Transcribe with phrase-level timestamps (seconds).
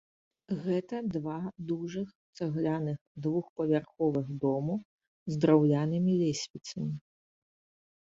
[0.63, 1.35] Гэта два
[1.71, 2.07] дужых
[2.39, 4.75] цагляных двухпавярховых дому
[5.35, 6.95] з драўлянымі лесвіцамі.